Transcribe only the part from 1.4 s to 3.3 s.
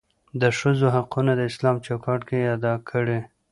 داسلام چوکاټ کې ادا کړى.